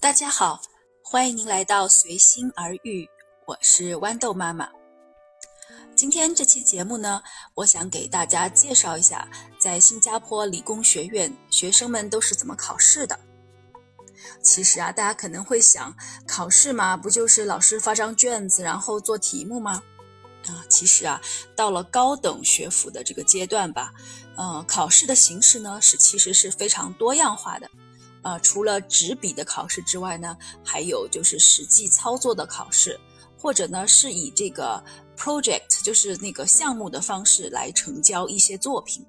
[0.00, 0.62] 大家好，
[1.02, 3.08] 欢迎您来到随心而遇，
[3.46, 4.68] 我是豌豆妈妈。
[5.96, 7.20] 今天这期节目呢，
[7.54, 9.28] 我想给大家介绍一下，
[9.58, 13.18] 在新加坡理工学院学生们都是怎么考试的。
[14.40, 15.92] 其实啊，大家可能会想，
[16.28, 19.82] 考试嘛，不就是老师发张卷子，然后做题目吗？
[20.46, 21.20] 啊，其实啊，
[21.56, 23.92] 到了高等学府的这个阶段吧，
[24.36, 27.68] 呃，考试的形式呢，是其实是非常多样化的。
[28.28, 33.00] 呃，除了纸笔的考试之外呢，还有就是实际操作的考试，
[33.38, 34.84] 或者呢是以这个
[35.16, 39.06] project，就是那个项目的方式来成交一些作品。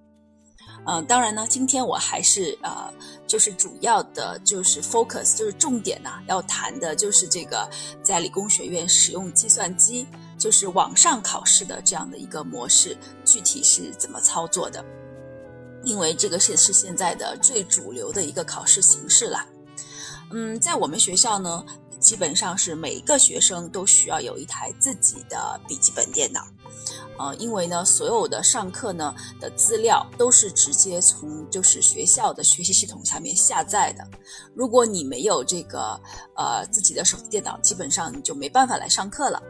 [0.88, 2.94] 嗯，当然呢，今天我还是呃，
[3.28, 7.70] 就是主要的就是 focus，就是重点呐，要谈的就是这个
[8.02, 10.08] 在理工学院使用计算机，
[10.38, 14.82] 就是网上考试的这样的一个模式，具体是怎么操作的。
[15.84, 19.46] 因为这个是是现在的最主流的一个考试形式了，
[20.32, 21.66] 嗯，在我们学校呢，
[22.00, 26.46] 基本上是每一个学生都需要有一台自己的笔记本电脑，
[27.18, 34.06] 呃，因为呢，所有的上课呢的资料都是直接从就是学校的学习系统下面下载的，
[34.54, 36.00] 如果你没有这个
[36.36, 39.42] 呃自己的手机电脑，基本上你就没办法来上课了。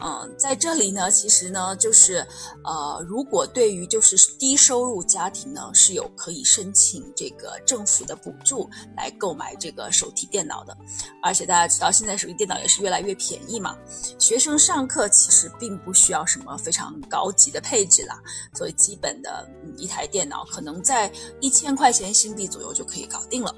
[0.00, 2.24] 嗯，在这里呢，其实呢，就是，
[2.62, 10.76] 呃，如果对于就是低收入家庭呢，是有可以申请这个政府的补助来购买这个手提电脑的，
[11.20, 13.76] 而且大家知道现在手提电脑也是越来越便宜嘛，
[14.20, 18.20] 学生上课其实并不需要什么非常高级的配置啦，
[18.54, 21.10] 所以基本的一台电脑可能在
[21.40, 23.52] 一千块钱新币左右就可以搞定了。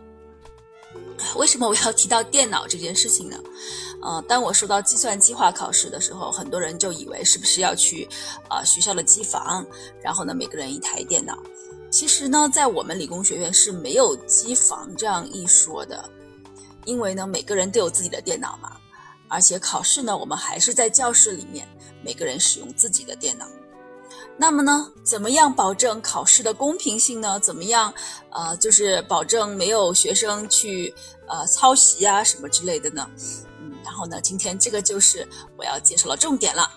[1.37, 3.37] 为什么我要提到电脑这件事情呢？
[4.03, 8.09] 呃，当我说到计算机化考试的时候，很多人就以为是不是要去
[8.49, 9.67] 啊学校的机房，
[10.03, 11.39] 然后呢每个人一台电脑。
[11.91, 16.09] 其实呢，在我们理工学院是没有机房这样一说的，
[16.85, 18.77] 因为呢每个人都有自己的电脑嘛，
[19.29, 21.69] 而且考试呢我们还是在教室里面，
[22.03, 23.47] 每个人使用自己的电脑。
[24.37, 27.39] 那么呢，怎么样保证考试的公平性呢？
[27.41, 27.93] 怎么样，
[28.31, 30.95] 呃，就是保证没有学生去
[31.27, 33.09] 呃抄袭啊什么之类的呢？
[33.61, 36.71] 嗯，然后呢，今天这个就是我要介绍的重点了。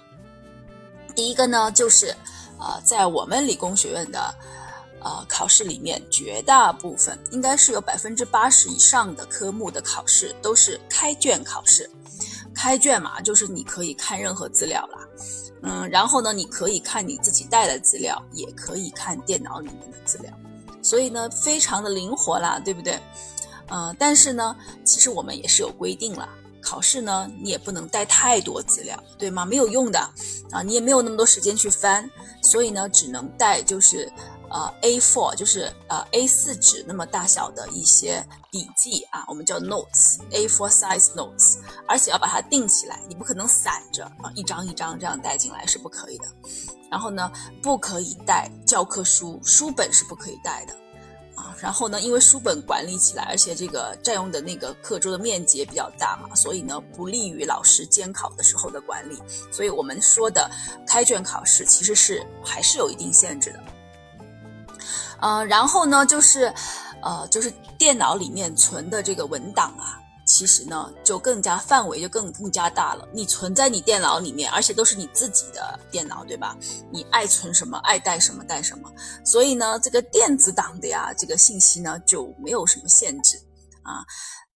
[1.15, 2.07] 第一个呢，就是
[2.59, 4.35] 呃，在我们理工学院的
[5.01, 11.89] 呃考试里面，绝大部分应该是有百分之八十以上的科目的考试都是开卷考试。
[12.53, 14.99] 开卷嘛，就是你可以看任何资料啦。
[15.61, 20.31] 嗯，然后呢，你可以看你自己带的资料，也可以看电脑里面的资料，
[20.81, 22.99] 所以呢，非常的灵活啦，对不对？
[23.67, 26.27] 呃，但是呢，其实我们也是有规定了，
[26.61, 29.45] 考试呢，你也不能带太多资料，对吗？
[29.45, 29.99] 没有用的
[30.51, 32.09] 啊，你也没有那么多时间去翻，
[32.41, 34.11] 所以呢，只能带就是。
[34.53, 46.27] 呃，A4 就是呃 A4 纸那么大小的一些笔记啊，我们叫 notes，A4 size notes，而且要把它订起来，你不可能散着啊，一张一张这样带进来是不可以的。
[46.91, 47.31] 然后呢，
[47.63, 50.73] 不可以带教科书，书本是不可以带的
[51.35, 51.55] 啊。
[51.59, 59.19] 然后呢，因为书本管理起来，而且这个占用的那个课桌的面积也比较大嘛，所以呢，不利于老师监考的时候的管理。
[59.51, 60.47] 所以我们说的
[60.85, 63.59] 开卷考试其实是还是有一定限制的。
[65.23, 66.53] 嗯，然后呢，就是，
[67.01, 73.07] 呃，就是电脑里面存的这个文档啊，其实呢，就更加范围就更更加大了。
[73.13, 76.57] 你存在你电脑里面，而且都是你自己的电脑，对吧？
[76.91, 78.91] 你爱存什么，爱带什么带什么。
[79.23, 83.37] 所以呢，这个电子档的呀，这个信息呢就没有什么限制
[83.83, 84.03] 啊。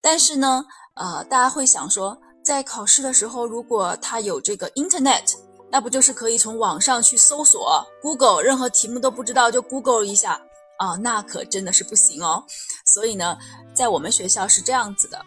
[0.02, 5.34] 但是呢，呃，大家会想说，在考试的时候，如果它有这个 Internet，
[5.72, 10.42] 那不就是可以从网上去搜索 Google，任何题目都不知道就 Google 一下。
[10.78, 12.44] 啊，那可真的是不行哦。
[12.86, 13.38] 所以呢，
[13.74, 15.26] 在我们学校是这样子的，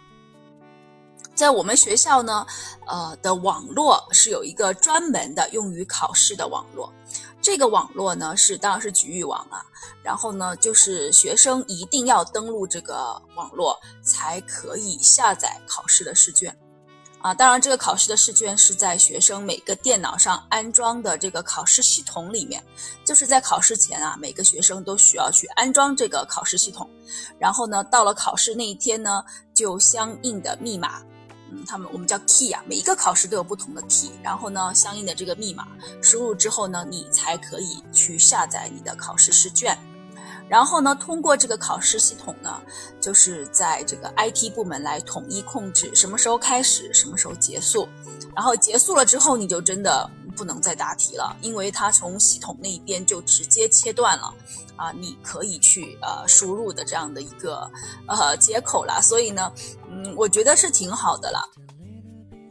[1.35, 2.47] 在我们学校呢，
[2.87, 6.93] 呃的网络是有一个专门的用于考试的网络。
[7.43, 9.65] 这个网络呢是当然是局域网啊。
[10.03, 16.57] 然后呢，就是学生一定要登录这个网络才可以下载考试的试卷。
[17.23, 22.65] 啊，当然，这个考试的试卷是在学生每个电脑上安装的这个考试系统里面，
[23.05, 26.89] 就是在考试前啊，每个学生都需要去安装这个考试系统，
[27.39, 29.23] 然后呢，到了考试那一天呢，
[29.53, 31.03] 就相应的密码，
[31.53, 35.69] 嗯，他们我们叫 key 啊，每一个考试都有不同的 key，然后呢，相应的这个密码
[36.01, 39.77] 输入之后呢，你才可以去下载你的考试试卷。
[40.51, 42.61] 然后呢，通过这个考试系统呢，
[43.01, 47.89] 就是在这个 IT 部门来统一控制什么时候开始，什么时候结束。
[48.35, 54.35] 然后结束了之后，你就真的不能再答题了，因为它从系统那一边就直接切断了
[54.75, 57.71] 啊，你可以去呃输入的这样的一个
[58.09, 59.01] 呃接口了。
[59.01, 59.53] 所以呢，
[59.89, 61.45] 嗯，我觉得是挺好的啦。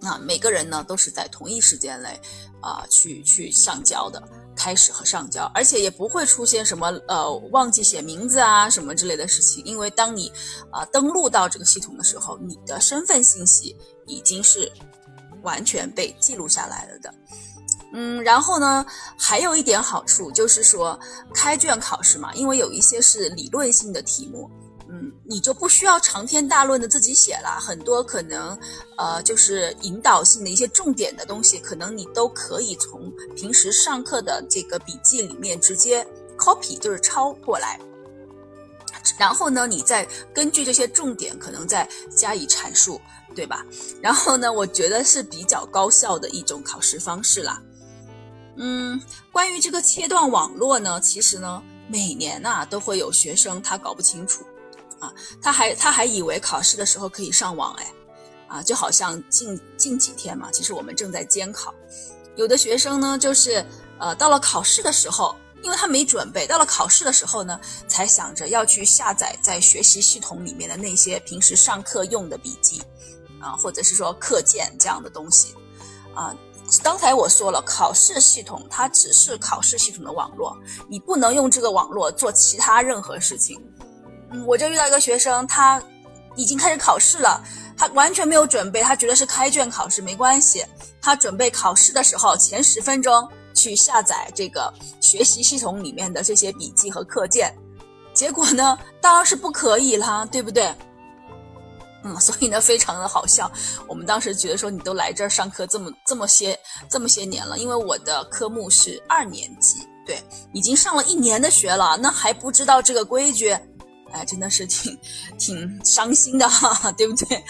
[0.02, 2.20] 那每个人呢都是在同一时间内
[2.62, 4.22] 啊去去上交的，
[4.56, 10.32] 开始和上交，而且也不会出现什么呃忘记写名字啊什么之类的事情，因为当你
[10.72, 13.76] 啊登录到这个系统的时候，你的身份信息
[14.08, 14.72] 已经是
[15.44, 17.14] 完全被记录下来了的。
[17.92, 18.86] 嗯，然后呢，
[19.18, 20.98] 还有一点好处就是说
[21.34, 24.50] 开卷考试嘛，因为有一些是理论性的题目。
[24.92, 28.58] 嗯，你就不需要长篇大论的自己写了，很多可能，
[28.98, 36.04] 呃，就是引导性的一些重点的东西，可能你都可以从平时上课的这个笔记里面直接
[36.38, 37.80] copy，就是抄过来，
[39.20, 43.00] 然后呢，你再根据这些重点可能再加以阐述，
[43.36, 43.64] 对吧？
[44.02, 47.62] 然后呢，我觉得是比较高效的一种考试方式啦。
[48.56, 49.00] 嗯，
[49.32, 54.44] 关于这个切断网络呢，其实呢，每年呐都会有学生他搞不清楚。
[55.00, 57.94] 啊，他还他还以为考试的时候可以上网哎，
[58.48, 61.74] 啊，就好像近近几天嘛，其实我们正在监考，
[62.36, 63.66] 有的学生呢，就是
[63.98, 72.82] 呃到了考试的时候，因为他没准备，到了考试的时候呢，才想着要去下载在学习系统里面的那些平时上课用的笔记，
[73.40, 75.56] 啊，或者是说课件这样的东西，
[76.14, 76.36] 啊，
[76.84, 80.58] 刚才我说了，考试系统它只是考试系统的网络，
[80.90, 83.58] 你不能用这个网络做其他任何事情。
[84.46, 85.82] 我就遇到一个学生，他
[86.36, 87.44] 已经开始考试了，
[87.78, 90.64] 他完全没有准备，他觉得是开卷考试没关系。
[91.02, 94.72] 他准备考试的时候，前十分钟去下载这个
[95.02, 97.54] 学习系统里面的这些笔记和课件，
[98.14, 100.74] 结果呢，当然是不可以啦，对不对？
[102.04, 103.52] 嗯，所以呢，非常的好笑。
[103.88, 106.58] 我们当时觉得说，你都来这儿上课这么这么些
[106.90, 110.22] 这么些年了，因为我的科目是二年级，对，
[110.54, 113.58] 已经上了一年的学了，那还不知道这个规矩。
[114.12, 114.98] 哎，真的是挺
[115.38, 117.44] 挺伤心的哈哈，对不对？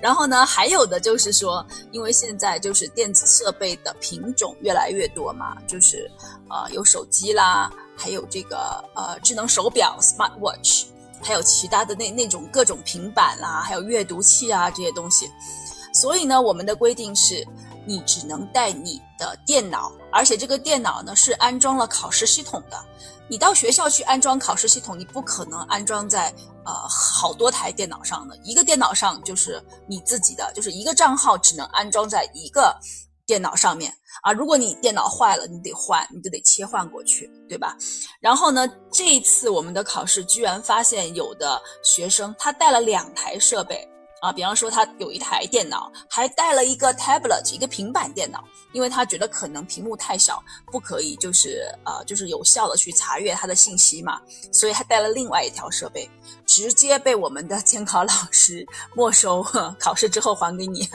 [0.00, 6.10] 然后呢，还有的就是说，因为现在就是电子设备的品种越来越多嘛，就是
[6.48, 10.86] 呃有手机啦，还有这个呃智能手表 （smart watch），
[11.22, 15.30] 还有其他的那那种各种平板啦，还有阅读器啊这些东西。
[15.92, 17.44] 所以呢，我们的规定是，
[17.90, 22.80] 你只能带你的电脑，而且这个电脑呢是安装了考试系统的。
[23.28, 26.32] 你到学校去安装考试系统，你不可能安装在
[26.64, 32.72] 呃好多台电脑上的，一个电脑上就是你自己的，就是一个账号只能安装在一个
[33.26, 34.32] 电脑上面啊。
[34.32, 37.76] 如果你电脑坏了，你得换，你就得切换过去，对吧？
[38.20, 43.84] 然后呢，这一次我们的考试居然发现有的学生他带了两台设备。
[44.20, 54.20] 啊，比方说他有一台电脑，还带了一个 tablet，一个平板电脑，因为他觉得可能屏幕太小，不可以就是呃就是有效的去查阅他的信息嘛，
[54.52, 56.08] 所以他带了另外一条设备，
[56.46, 59.42] 直接被我们的监考老师 没收，
[59.78, 60.88] 考试之后还给你。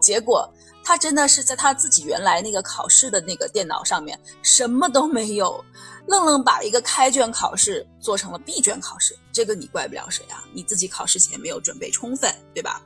[0.00, 0.48] 结果
[0.88, 5.62] 他真的是在他自己原来那个考试的那个电脑上面什么都没有。
[6.06, 10.42] 愣愣把一个开卷考试做成了闭卷考试，这个你怪不了谁啊？
[10.54, 12.80] 你自己考试前没有准备充分，对吧？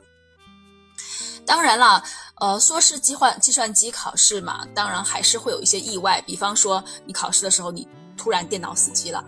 [1.45, 2.03] 当然了，
[2.41, 9.23] 呃，说是计算计算机考试嘛，当然还是会有一些意外，比方说你考试的时候你突然电脑死机了，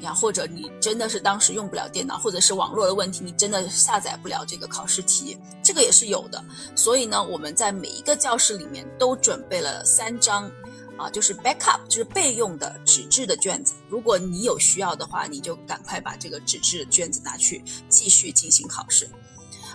[0.00, 6.44] 呀，或者你真的是当时用不了电脑，或者是网络的问题，你真的下载不了这个考试题，这个也是有的。
[6.74, 10.50] 所以呢，我们在每一个教室里面都准备了三张。
[10.98, 13.74] 啊，就是 backup，就是备用的纸质的卷子。
[13.86, 19.06] 如果你有需要的话，你就赶快把这个纸质卷子拿去继续进行考试，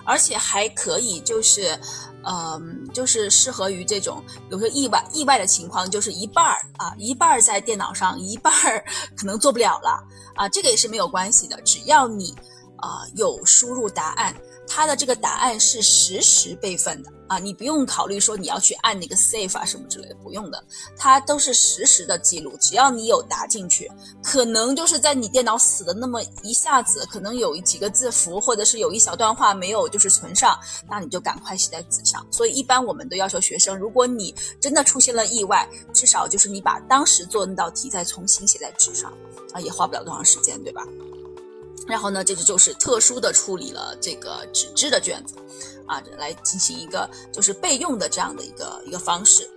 [0.04, 1.80] 而且还可以就是，
[2.24, 8.84] 嗯，就是适合于这种比如说意外意外的情况，就是一半儿啊，一半儿在电脑上，一半儿
[9.18, 10.04] 可能做不了了
[10.36, 12.36] 啊，这个也是没有关系的，只要你
[12.78, 14.36] 啊有输入答案。
[14.74, 20.64] 它的这个答案是实时备份的啊，你不用考虑说你要去按那个 save 啊什么之类的，不用的，
[20.98, 22.58] 它都是实时的记录。
[22.62, 23.92] 只要你有答进去，
[24.24, 30.58] 可能就是在你电脑死的那么一下子，可能有几个字符或者是有一小段话没有就是存上，
[30.90, 32.26] 那你就赶快写在纸上。
[32.32, 39.12] 所以一般我们都要求学生，如果你真的出现了意外，至少就是你把当时做那道题再重新写在纸上
[39.52, 40.86] 啊，也花不了多长时间，对吧？
[41.88, 45.36] 然后呢，这个就是特殊的处理了这个纸质的卷子，
[45.86, 49.50] 啊，来进行一个就是备用的这样的一个一个方式。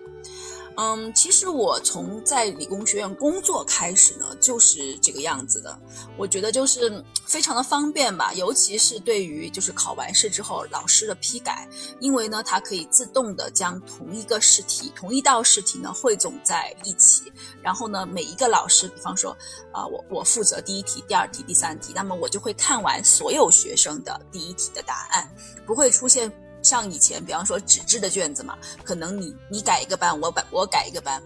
[0.76, 5.78] 嗯，其实我从在理工学院工作开始呢，就是这个样子的。
[6.16, 11.69] 我觉得就是非常的方便吧，尤其是对于就是考完试之后老师的批改，
[12.00, 19.31] 因为呢，它可以自动的将同一个试题、同一道试题呢汇总在一起，然后呢，每一个老师，比方说
[19.73, 25.31] 啊，我我负责第一题、第二题、第三题，那么我就会看完所有学生的第一题的答案，
[25.64, 26.33] 不会出现。
[26.64, 31.23] 像以前，比方说纸质的卷子嘛，可能你你改一个班，我改我改一个班，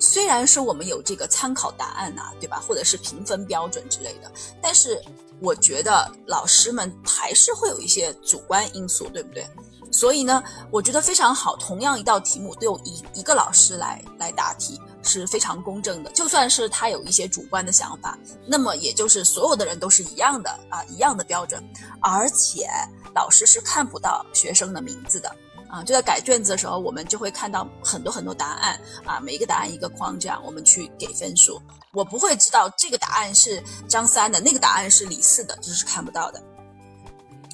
[0.00, 2.60] 虽然说我们有这个参考答案呐，对吧？
[2.66, 4.30] 或者是评分标准之类的，
[4.60, 5.00] 但是
[5.40, 9.46] 我觉得老师们还是会有一些主观因素，对不对？
[9.92, 11.56] 所以呢，我觉得非常好。
[11.56, 16.10] 同样一道题目，都有一一个老师来来答题，是非常公正的。
[16.12, 18.16] 就算是他有一些主观的想法，
[18.46, 21.62] 那么也就是所有的人都是一样的啊，一样的标准，
[22.00, 22.68] 而且。
[23.14, 25.34] 老师是看不到学生的名字的
[25.68, 31.60] 啊，就在改卷子的时候，我们就会看到很多很多答案啊，每一个答案一个框，这样我们去给分数。
[31.92, 36.42] 我不会知道这个答案是张三的，那个答案是李四的，这是看不到的。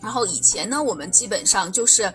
[0.02, 2.12] 然后以前呢，我们基本上就是，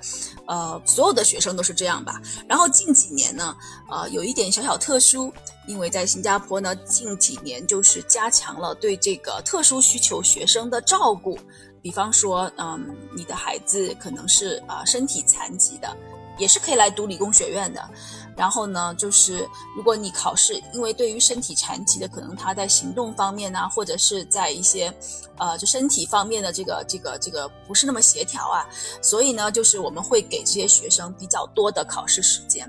[0.47, 2.21] 呃，所有的学生都是这样吧。
[2.47, 3.55] 然后近几年呢，
[3.89, 5.33] 呃，有一点小小特殊，
[5.67, 11.37] 因为在新加坡呢，近几年就是加强了对这个特殊需求学生的照顾。
[11.81, 15.95] 比方说，嗯，你的孩子可能是啊身体残疾的，
[16.37, 17.89] 也是可以来读理工学院的。
[18.37, 24.91] 然后呢，就是如果你考试，因为对于身体残疾的，可能他在行动方面呢，或者是在一些，
[25.37, 28.65] 呃，就身体方面的这个这个这个不是那么协调啊，
[29.01, 32.65] 所以呢，就是我们会给这些学生比较多的考试时间，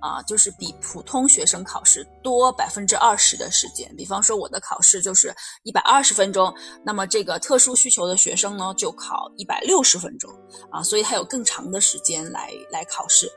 [0.00, 3.94] 啊，就是比普通学生考试多百分之二十的时间。
[3.96, 10.30] 比方说我的考试就是一百二十分钟，那么这个特殊需求的学生呢，就考一百六十分钟，
[10.70, 13.30] 啊，所以他有更长的时间来来考试。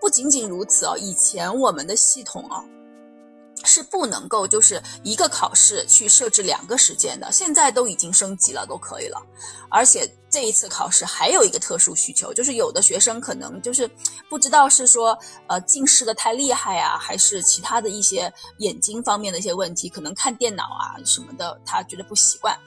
[0.00, 2.62] 不仅仅如此哦，以前我们的系统啊
[3.64, 9.20] 是不能够就是一个考试去设置两个时间的，现在都已经升级了，都可以了。
[9.70, 13.90] 而且这一次考试还有一个特殊需求，就是有的学生可能就是
[14.28, 22.58] 不知道是说呃近视的太厉害啊，还是其他的一些眼睛方面的一些问题，可能看电脑啊什么的他觉得不习惯，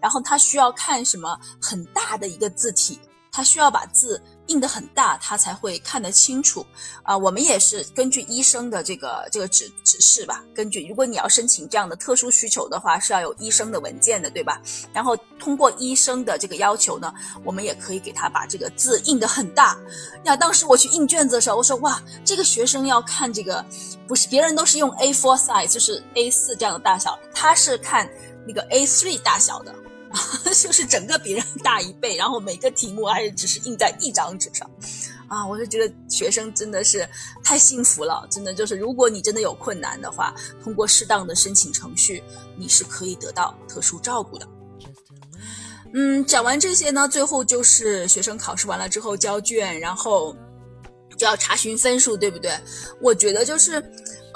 [0.00, 2.98] 然后他需要看什么很大的一个字体。
[3.36, 6.64] 他需要把字印得很大，他才会看得清楚
[7.02, 7.16] 啊。
[7.16, 14.60] 我们也是根据医生的这个这个指指示吧，根据如果你要申请这样的特殊需求的话，是要有医生的文件的，对吧？
[14.92, 17.12] 然后通过医生的这个要求呢，
[17.44, 19.78] 我们也可以给他把这个字印得很大。
[20.24, 23.64] 呀，当时我去印卷子的时候，我说哇，这个学生要看这个，
[24.06, 28.08] 不是别人都是用 A4 size，就是 A4 这样的大小，他是看
[28.46, 29.74] 那个 A3 大小的。
[30.54, 34.70] 就是整个比人大一倍，然后每个题目还是只是印在一张纸上，
[35.28, 37.08] 啊，我就觉得学生真的是
[37.42, 42.22] 太幸福了，真的就是如果你真的有困难的话，通过适当的申请程序，
[42.56, 44.48] 你是可以得到特殊照顾的。
[45.92, 50.34] 嗯，讲完这些呢，最后就是学生考试完了之后交卷，然后
[51.16, 52.56] 就要查询分数，对不对？
[53.00, 53.82] 我觉得就是。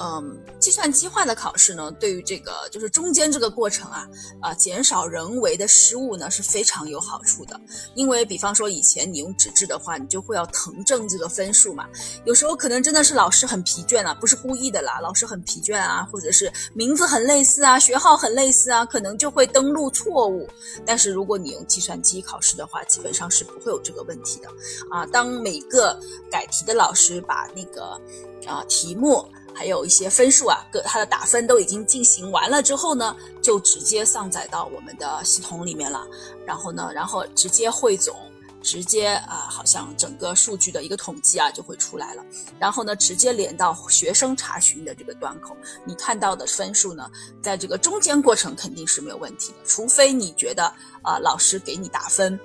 [0.00, 4.09] 嗯，计算机化的考试呢，对于这个就是中间这个过程啊，
[4.40, 7.61] 啊，减少人为的失误呢是非常有好处的。
[7.97, 11.88] 因为比方说以前你用纸质的话，你就会要誊正这个分数嘛，
[12.25, 20.49] 有时候可能真的是老师很疲倦了，不是故意的啦，老师很疲倦啊，或者是名字很类似啊，学号很类似啊，可能就会登录错误。
[20.87, 24.49] 但是如果你用计算机考试的话，基本上是不会有这个问题的
[24.93, 25.05] 啊。
[25.07, 25.99] 当每个
[26.31, 28.00] 改题的老师把那个
[28.47, 29.28] 啊题目。
[29.55, 36.07] 还有一些分数啊，各它的打分都已经进行完了之后呢，就直接上载到我们的系统里面了。
[36.47, 38.17] 然后呢，然后直接汇总，
[38.62, 42.25] 直接啊，好像整个数据的一个统计啊就会出来了。
[42.59, 47.11] 然后呢，直接连到学生查询的这个端口，你看到的分数呢，
[47.43, 52.38] 在这个中间过程肯定是没有问题的，除非你觉得啊，老师给你打分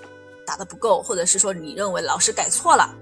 [0.45, 2.93] 打的不够，或者是说你认为老师改错了。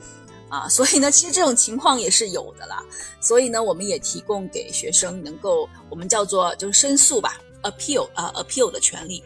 [0.51, 2.83] 啊，所以呢，其实这种情况也是有的啦。
[3.21, 9.23] 所以呢，我们也提供给学生能够我们叫做就是申诉吧，appeal 啊，appeal 的权利。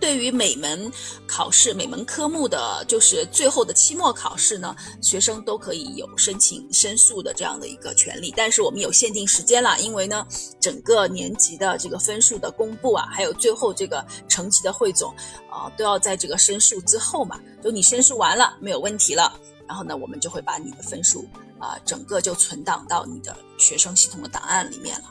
[0.00, 0.92] 对于每门
[1.26, 8.32] 考试、每门科目的就是最后的期末考试呢，学生都可以有申请申诉的这样的一个权利。
[8.36, 10.26] 但是我们有限定时间了，因为呢，
[10.60, 15.14] 整个年级的这个分数的公布啊，还有最后这个成绩的汇总
[15.50, 17.40] 啊，都要在这个申诉之后嘛。
[17.62, 19.32] 就你申诉完了，没有问题了。
[19.66, 21.26] 然后呢，我们就会把你的分数
[21.58, 25.04] 啊，整个就存档到你的学生系统的档案里面了。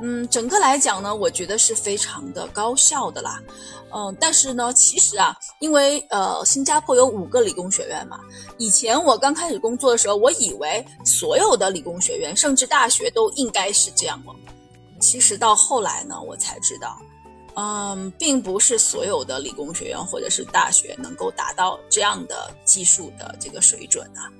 [0.00, 3.42] 嗯，整个来讲呢，我觉得是非常的高效的啦。
[3.92, 8.20] 嗯，但是呢，其实啊，因为呃，新加坡有五个理工学院嘛。
[8.58, 14.32] 以前我刚开始工作的时候，我以为所有的理工学院，甚至大学都应该是这样了。
[15.00, 16.96] 其实到后来呢，我才知道，
[17.54, 24.30] 嗯，并不是所有的理工学院或者是大学能够达到这样的技术的这个水准啊。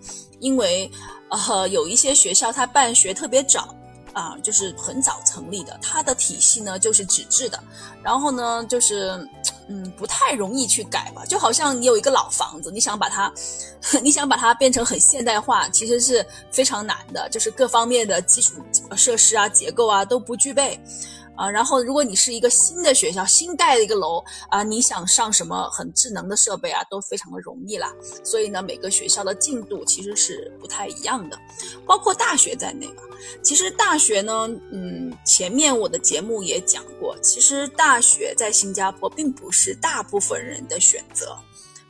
[0.40, 0.90] 因为
[1.30, 3.74] 呃，有一些学校它办学特别早。
[4.14, 7.62] 啊，就是很早成立的，它的体系呢就是纸质的，
[8.02, 9.10] 然后呢就是，
[9.68, 13.32] 嗯，不太容易去改吧，就好像你有一个老房子，你想把它，
[14.02, 18.54] 你想把它变成很现代化，其实是非常难的，就是各方面的基础
[18.96, 20.80] 设施啊、结构啊都不具备。
[21.38, 27.94] 啊，然后如果你是一个新的学校，新盖的一个楼啊，你想上什么很智能的设备啊，都非常的容易啦。
[28.24, 31.38] 所以呢，每个学校的进度其实是不太一样的，
[31.86, 33.02] 包括大学在内嘛。
[33.40, 41.38] 其实大学呢，嗯，前面我的节目也讲过，其实大学在新加坡并不是大部分人的选择。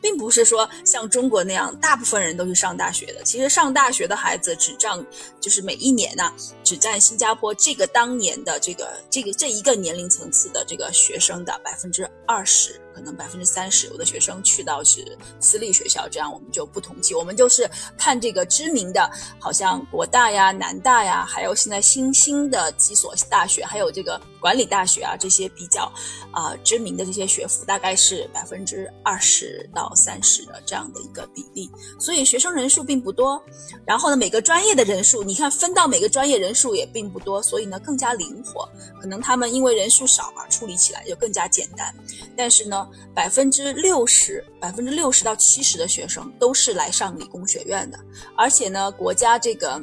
[0.00, 3.22] 并不是说像中国那样，大部分人都是上大学的。
[3.22, 5.04] 其实上大学的孩子只占，
[5.40, 12.80] 就是每一年呢，只占新加坡这个当年的这个这个这一个年龄层次的这个学生的百分之二十。
[12.94, 25.84] 可能百分之三十，有的学生去到是私立学校，这样我们就不统计，我们就是看这个知名的，好像国大呀、南大呀，还有现在新兴的几所大学，还有这个管理大学啊，这些比较
[26.32, 33.42] 啊知名的这些学府，大概是百分之二十到三十的这样的一个比例，所以学生人数并不多。
[33.84, 38.68] 然后呢，每个专业的人数，你看分到每个专业人数也并不多，所以呢更加灵活，
[39.00, 41.94] 可能他们因为人数少嘛，处理起来就更加简单。
[42.36, 42.88] 但是呢。
[43.14, 47.98] 百分之六十、百分之六十到七十的学生都是来上理工学院的，
[48.36, 49.80] 而且呢，国家这个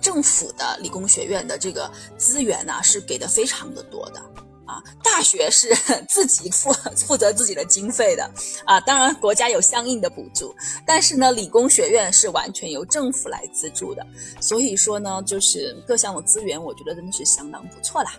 [0.00, 4.20] 政府的理工学院的这个资源呢是给的非常的多的
[4.66, 4.82] 啊。
[5.02, 5.74] 大学是
[6.08, 6.72] 自己负
[7.06, 8.28] 负责自己的经费的
[8.64, 10.54] 啊，当然国家有相应的补助，
[10.86, 14.04] 但是呢，理工学院是完全由政府来资助的，
[14.40, 18.12] 所以说呢，就是各项的资源，我觉得真的是相当不错啦。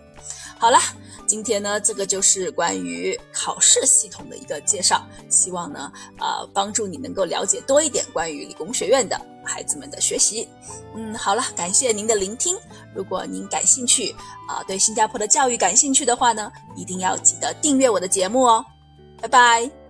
[0.57, 0.79] 好了，
[1.27, 10.47] 今天呢，这个就是关于考试系统的一个介绍，希望呢，呃，帮助你能够了解多一点关于理工学院的孩子们的学习。
[10.95, 12.57] 嗯，好了，感谢您的聆听。
[12.95, 14.15] 如果您感兴趣，
[14.47, 18.65] 啊，对新加坡的教育感兴趣的话呢，一定要记得订阅我的节目哦。
[19.21, 19.84] 拜拜。